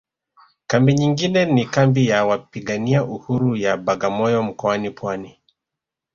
Kambi 0.67 0.93
nyingine 0.93 1.45
ni 1.45 1.65
kambi 1.65 2.07
ya 2.07 2.25
wapigania 2.25 3.03
uhuru 3.03 3.55
ya 3.55 3.77
Bagamoyo 3.77 4.43
mkoani 4.43 4.89
Pwani 4.89 5.39